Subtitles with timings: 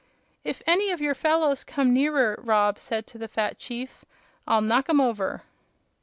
[0.43, 4.03] "If any of your fellows come nearer," Rob said to the fat chief,
[4.47, 5.43] "I'll knock 'em over."